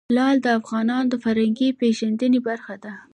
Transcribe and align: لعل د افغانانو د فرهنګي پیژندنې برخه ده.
لعل 0.15 0.37
د 0.41 0.47
افغانانو 0.59 1.09
د 1.11 1.15
فرهنګي 1.23 1.69
پیژندنې 1.79 2.39
برخه 2.47 2.75
ده. 2.83 2.93